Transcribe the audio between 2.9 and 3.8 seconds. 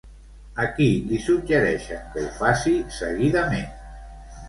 seguidament?